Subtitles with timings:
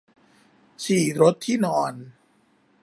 [0.83, 1.93] ฉี่รดที่นอน